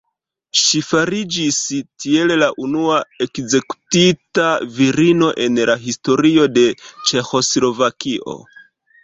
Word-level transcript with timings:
Ŝi 0.59 0.79
fariĝis 0.85 1.59
tiel 2.03 2.33
la 2.43 2.47
unua 2.67 2.95
ekzekutita 3.25 4.47
virino 4.79 5.29
en 5.45 5.61
la 5.73 5.77
historio 5.85 6.49
de 6.57 6.67
Ĉeĥoslovakio. 6.89 8.37